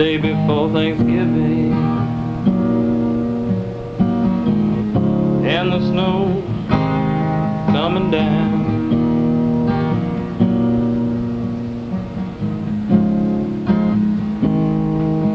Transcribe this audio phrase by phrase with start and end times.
[0.00, 1.72] day before Thanksgiving.
[5.44, 6.42] And the snow
[7.70, 8.60] coming down.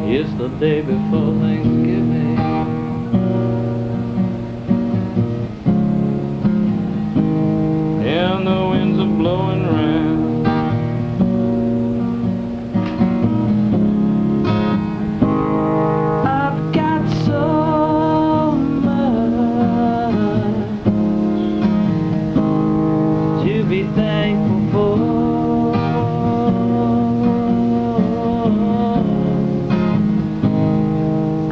[0.09, 2.34] It's the day before Thanksgiving.
[23.93, 25.75] Thankful for.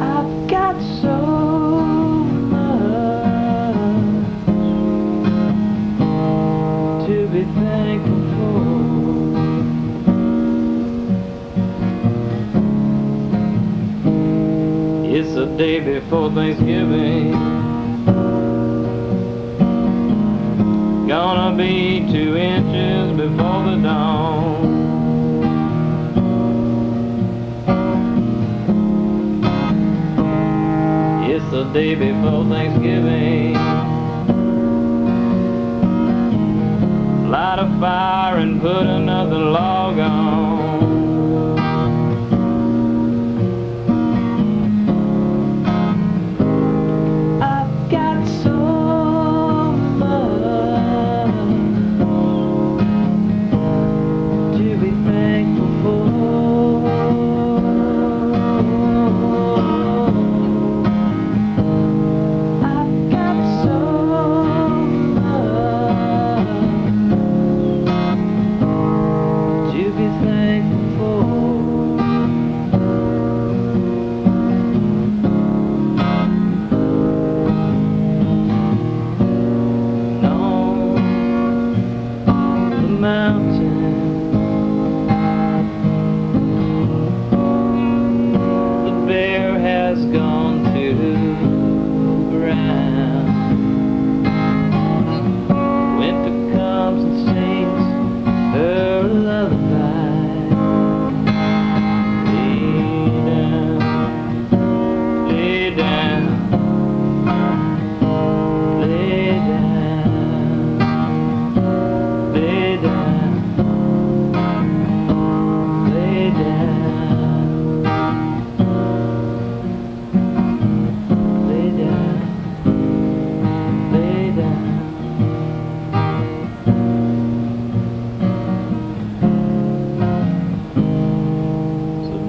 [0.00, 1.16] I've got so
[2.54, 3.76] much
[7.06, 8.64] to be thankful for.
[15.16, 17.73] It's the day before Thanksgiving.
[21.06, 24.64] Gonna be two inches before the dawn.
[31.30, 33.52] It's the day before Thanksgiving.
[37.30, 40.53] Light a fire and put another log on.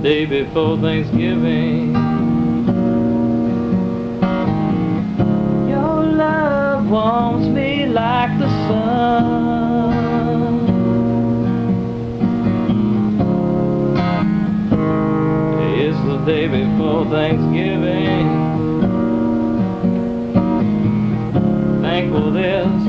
[0.06, 1.92] Day before Thanksgiving.
[5.68, 9.94] Your love warms me like the sun.
[15.80, 18.28] It's the day before Thanksgiving.
[21.82, 22.84] Thankful there's